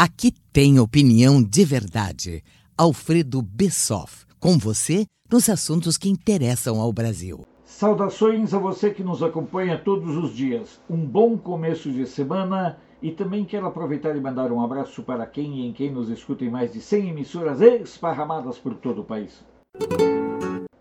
[0.00, 2.44] Aqui tem opinião de verdade.
[2.76, 7.44] Alfredo Bessoff, com você nos assuntos que interessam ao Brasil.
[7.64, 10.80] Saudações a você que nos acompanha todos os dias.
[10.88, 15.62] Um bom começo de semana e também quero aproveitar e mandar um abraço para quem
[15.62, 19.44] e em quem nos escuta em mais de 100 emissoras esparramadas por todo o país.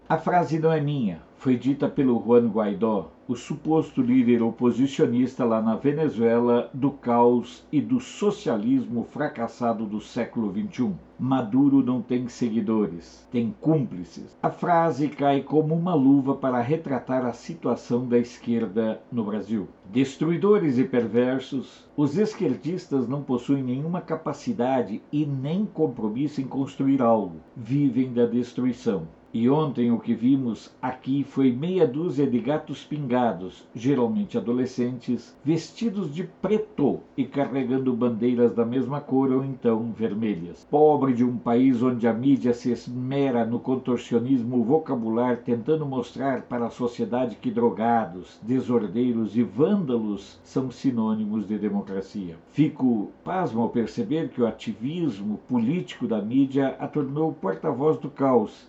[0.07, 5.61] A frase não é minha, foi dita pelo Juan Guaidó, o suposto líder oposicionista lá
[5.61, 10.93] na Venezuela do caos e do socialismo fracassado do século XXI.
[11.19, 14.35] Maduro não tem seguidores, tem cúmplices.
[14.41, 19.67] A frase cai como uma luva para retratar a situação da esquerda no Brasil.
[19.91, 27.37] Destruidores e perversos, os esquerdistas não possuem nenhuma capacidade e nem compromisso em construir algo,
[27.55, 29.07] vivem da destruição.
[29.33, 36.13] E ontem o que vimos aqui foi meia dúzia de gatos pingados, geralmente adolescentes, vestidos
[36.13, 40.65] de preto e carregando bandeiras da mesma cor ou então vermelhas.
[40.71, 46.67] Pobre de um país onde a mídia se esmera no contorcionismo vocabular, tentando mostrar para
[46.67, 52.37] a sociedade que drogados, desordeiros e vândalos são sinônimos de democracia.
[52.51, 58.67] Fico pasmo ao perceber que o ativismo político da mídia a tornou porta-voz do caos,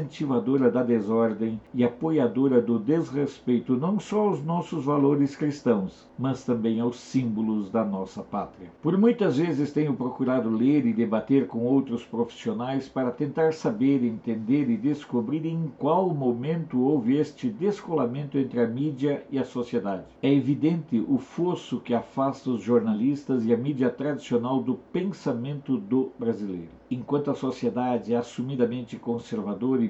[0.00, 6.80] incentivadora da desordem e apoiadora do desrespeito não só aos nossos valores cristãos, mas também
[6.80, 8.70] aos símbolos da nossa pátria.
[8.82, 14.70] Por muitas vezes tenho procurado ler e debater com outros profissionais para tentar saber, entender
[14.70, 20.04] e descobrir em qual momento houve este descolamento entre a mídia e a sociedade.
[20.22, 26.10] É evidente o fosso que afasta os jornalistas e a mídia tradicional do pensamento do
[26.18, 26.80] brasileiro.
[26.90, 29.89] Enquanto a sociedade é assumidamente conservadora e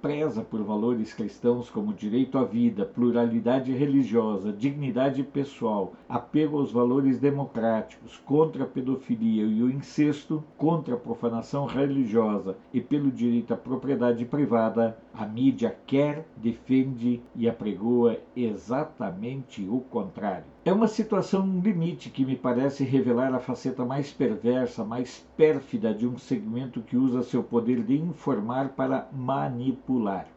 [0.00, 7.18] preza por valores cristãos como direito à vida, pluralidade religiosa, dignidade pessoal, apego aos valores
[7.18, 13.56] democráticos, contra a pedofilia e o incesto, contra a profanação religiosa e pelo direito à
[13.56, 20.44] propriedade privada, a mídia quer, defende e apregoa exatamente o contrário.
[20.64, 26.06] É uma situação limite que me parece revelar a faceta mais perversa, mais pérfida de
[26.06, 29.87] um segmento que usa seu poder de informar para manipular.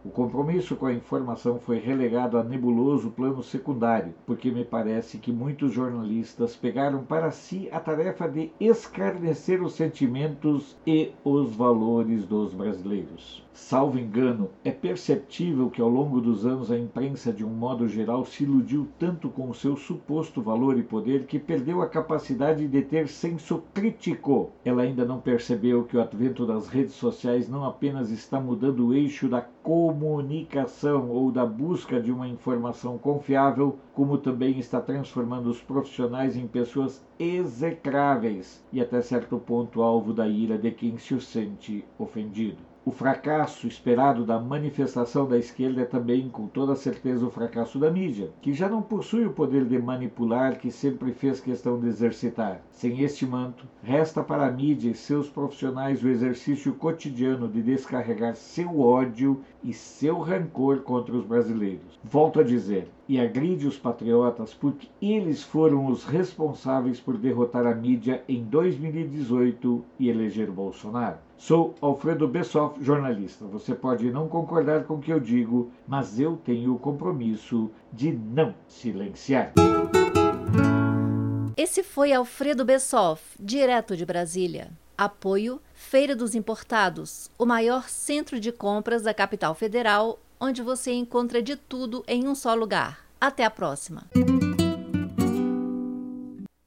[0.06, 5.30] O compromisso com a informação foi relegado a nebuloso plano secundário, porque me parece que
[5.30, 12.54] muitos jornalistas pegaram para si a tarefa de escarnecer os sentimentos e os valores dos
[12.54, 13.46] brasileiros.
[13.54, 18.24] Salvo engano, é perceptível que ao longo dos anos a imprensa, de um modo geral,
[18.24, 22.82] se iludiu tanto com o seu suposto valor e poder que perdeu a capacidade de
[22.82, 24.52] ter senso crítico.
[24.64, 28.94] Ela ainda não percebeu que o advento das redes sociais não apenas está mudando o
[28.94, 35.60] eixo da comunicação ou da busca de uma informação confiável, como também está transformando os
[35.60, 41.84] profissionais em pessoas execráveis e até certo ponto alvo da ira de quem se sente
[41.98, 42.71] ofendido.
[42.84, 47.92] O fracasso esperado da manifestação da esquerda é também, com toda certeza, o fracasso da
[47.92, 52.60] mídia, que já não possui o poder de manipular que sempre fez questão de exercitar.
[52.72, 58.36] Sem este manto, resta para a mídia e seus profissionais o exercício cotidiano de descarregar
[58.36, 62.00] seu ódio e seu rancor contra os brasileiros.
[62.04, 67.76] Volto a dizer, e agride os patriotas porque eles foram os responsáveis por derrotar a
[67.76, 71.20] mídia em 2018 e eleger Bolsonaro.
[71.42, 73.46] Sou Alfredo Bessoff, jornalista.
[73.46, 78.12] Você pode não concordar com o que eu digo, mas eu tenho o compromisso de
[78.12, 79.52] não silenciar.
[81.58, 84.70] Esse foi Alfredo Bessoff, direto de Brasília.
[84.96, 91.42] Apoio Feira dos Importados, o maior centro de compras da capital federal, onde você encontra
[91.42, 93.04] de tudo em um só lugar.
[93.20, 94.04] Até a próxima!